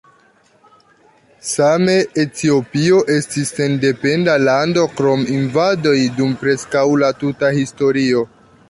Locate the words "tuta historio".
7.23-8.29